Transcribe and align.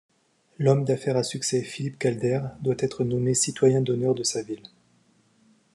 L'homme 0.57 0.83
d'affaires 0.83 1.15
à 1.17 1.21
succès 1.21 1.61
Philip 1.61 1.99
Kalder 1.99 2.41
doit 2.61 2.73
être 2.79 3.03
nommé 3.03 3.35
citoyen 3.35 3.81
d'honneur 3.81 4.15
de 4.15 4.23
sa 4.23 4.41
ville. 4.41 4.63